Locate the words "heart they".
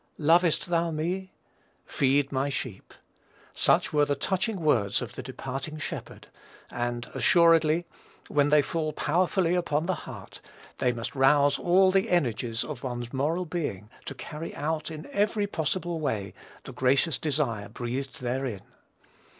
9.93-10.91